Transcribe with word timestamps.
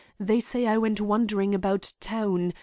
They 0.19 0.39
say 0.39 0.65
I 0.65 0.79
went 0.79 0.99
wandering 0.99 1.53
about 1.53 1.93
town. 1.99 2.53